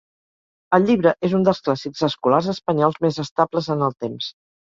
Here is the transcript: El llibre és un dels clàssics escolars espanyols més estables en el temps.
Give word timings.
El 0.77 0.85
llibre 0.89 1.11
és 1.29 1.35
un 1.39 1.43
dels 1.47 1.59
clàssics 1.67 2.01
escolars 2.09 2.49
espanyols 2.55 2.99
més 3.05 3.23
estables 3.27 3.69
en 3.77 3.87
el 3.89 3.97
temps. 4.07 4.35